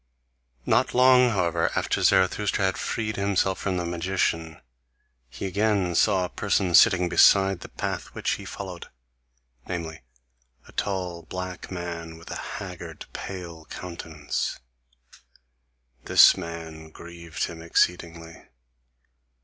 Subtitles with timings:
[0.65, 4.59] Not long, however, after Zarathustra had freed himself from the magician,
[5.29, 8.87] he again saw a person sitting beside the path which he followed,
[9.67, 10.01] namely
[10.67, 14.57] a tall, black man, with a haggard, pale countenance:
[16.05, 18.47] THIS MAN grieved him exceedingly.